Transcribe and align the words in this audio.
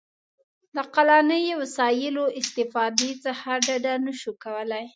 د 0.75 0.77
عقلاني 0.85 1.43
وسایلو 1.61 2.23
استفادې 2.39 3.11
څخه 3.25 3.49
ډډه 3.65 3.93
نه 4.05 4.11
شو 4.19 4.31
کولای. 4.43 4.85